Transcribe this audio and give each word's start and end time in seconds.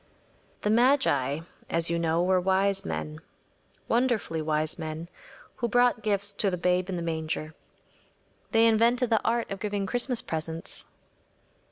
‚ÄĚ 0.01 0.61
The 0.63 0.69
magi, 0.71 1.39
as 1.69 1.91
you 1.91 1.99
know, 1.99 2.23
were 2.23 2.41
wise 2.41 2.83
men‚ÄĒwonderfully 2.83 4.41
wise 4.41 4.79
men‚ÄĒwho 4.79 5.69
brought 5.69 6.01
gifts 6.01 6.33
to 6.33 6.49
the 6.49 6.57
Babe 6.57 6.89
in 6.89 6.95
the 6.95 7.03
manger. 7.03 7.53
They 8.49 8.65
invented 8.65 9.11
the 9.11 9.23
art 9.23 9.51
of 9.51 9.59
giving 9.59 9.85
Christmas 9.85 10.23
presents. 10.23 10.85